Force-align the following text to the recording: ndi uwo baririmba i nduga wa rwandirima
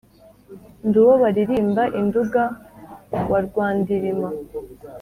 ndi 0.87 0.97
uwo 1.03 1.13
baririmba 1.23 1.83
i 1.99 2.01
nduga 2.05 2.43
wa 3.31 3.39
rwandirima 3.45 4.27